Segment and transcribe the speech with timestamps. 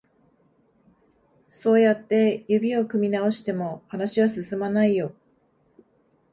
[1.47, 5.13] そうやって指を組み直しても、話は進まないよ。